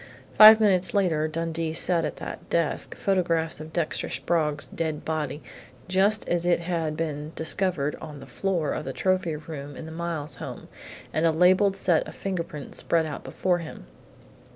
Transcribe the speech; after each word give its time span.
Five 0.35 0.59
minutes 0.59 0.95
later 0.95 1.27
Dundee 1.27 1.73
sat 1.73 2.05
at 2.05 2.15
that 2.15 2.49
desk, 2.49 2.95
photographs 2.95 3.59
of 3.59 3.71
Dexter 3.71 4.09
Sprague's 4.09 4.65
dead 4.65 5.05
body, 5.05 5.43
just 5.87 6.27
as 6.27 6.43
it 6.43 6.61
had 6.61 6.97
been 6.97 7.33
discovered 7.35 7.95
on 8.01 8.19
the 8.19 8.25
floor 8.25 8.71
of 8.71 8.83
the 8.85 8.93
trophy 8.93 9.35
room 9.35 9.75
in 9.75 9.85
the 9.85 9.91
Miles 9.91 10.37
home, 10.37 10.69
and 11.13 11.27
a 11.27 11.31
labelled 11.31 11.77
set 11.77 12.07
of 12.07 12.15
fingerprints 12.15 12.79
spread 12.79 13.05
out 13.05 13.23
before 13.23 13.59
him. 13.59 13.85